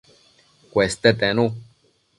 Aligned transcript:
Cueste 0.71 1.13
tenu 1.13 1.47